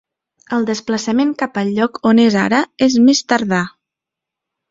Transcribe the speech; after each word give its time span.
El 0.55 0.63
desplaçament 0.67 1.33
cap 1.41 1.59
al 1.63 1.69
lloc 1.75 1.99
on 2.11 2.21
és 2.25 2.37
ara 2.45 2.63
és 2.87 2.97
més 3.09 3.21
tardà. 3.35 3.59